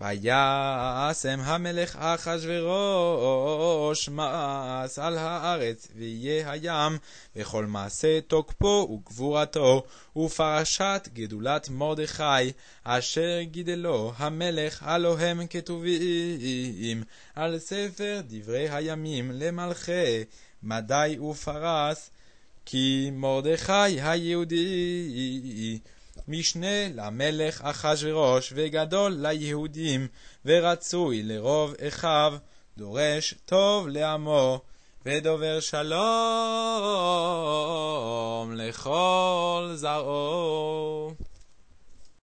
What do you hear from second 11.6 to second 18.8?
מרדכי, אשר גידלו המלך, הלא הם כתובים, על ספר דברי